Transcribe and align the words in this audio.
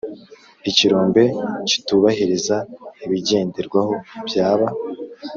Ikirombe 0.69 1.23
kitubahiriza 1.67 2.57
ibigenderwaho 3.05 3.93
byaba 4.27 4.67